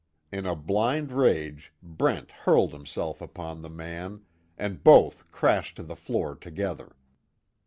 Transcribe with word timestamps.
In 0.31 0.47
a 0.47 0.55
blind 0.55 1.11
rage 1.11 1.71
Brent 1.83 2.31
hurled 2.31 2.73
himself 2.73 3.21
upon 3.21 3.61
the 3.61 3.69
man, 3.69 4.21
and 4.57 4.83
both 4.83 5.31
crashed 5.31 5.75
to 5.75 5.83
the 5.83 5.95
floor 5.95 6.33
together. 6.35 6.95